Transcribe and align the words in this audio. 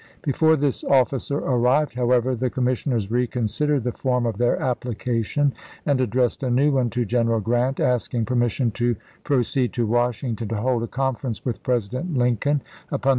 Before 0.23 0.55
this 0.55 0.83
officer 0.83 1.37
arrived, 1.37 1.93
however, 1.93 2.33
the 2.33 2.49
commissioners 2.49 3.11
reconsidered 3.11 3.83
the 3.83 3.91
form 3.91 4.25
of 4.25 4.39
their 4.39 4.59
application 4.59 5.53
and 5.85 6.01
addressed 6.01 6.41
a 6.41 6.49
new 6.49 6.71
one 6.71 6.89
to 6.89 7.05
General 7.05 7.39
Grant, 7.39 7.79
asking 7.79 8.25
permission" 8.25 8.71
to 8.81 8.95
proceed 9.23 9.73
to 9.73 9.85
Washington 9.85 10.47
to 10.47 10.55
hold 10.57 10.81
a 10.81 10.87
conference 10.87 11.45
with 11.45 11.61
President 11.61 12.17
Lincoln 12.17 12.63
upon 12.89 12.89
the 12.89 12.95
sub 12.95 13.01
Vol. 13.03 13.09